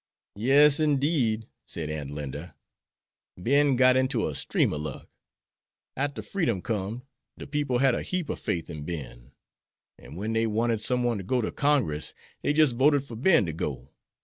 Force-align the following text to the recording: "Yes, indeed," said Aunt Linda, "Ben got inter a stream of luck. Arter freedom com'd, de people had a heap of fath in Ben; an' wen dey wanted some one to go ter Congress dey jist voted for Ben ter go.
"Yes, 0.37 0.79
indeed," 0.79 1.45
said 1.67 1.91
Aunt 1.91 2.09
Linda, 2.09 2.55
"Ben 3.37 3.75
got 3.75 3.95
inter 3.95 4.31
a 4.31 4.33
stream 4.33 4.73
of 4.73 4.81
luck. 4.81 5.07
Arter 5.95 6.23
freedom 6.23 6.59
com'd, 6.59 7.03
de 7.37 7.45
people 7.45 7.77
had 7.77 7.93
a 7.93 8.01
heap 8.01 8.27
of 8.31 8.39
fath 8.39 8.67
in 8.71 8.83
Ben; 8.83 9.33
an' 9.99 10.15
wen 10.15 10.33
dey 10.33 10.47
wanted 10.47 10.81
some 10.81 11.03
one 11.03 11.19
to 11.19 11.23
go 11.23 11.39
ter 11.39 11.51
Congress 11.51 12.15
dey 12.41 12.51
jist 12.53 12.77
voted 12.77 13.03
for 13.03 13.15
Ben 13.15 13.45
ter 13.45 13.51
go. 13.51 13.91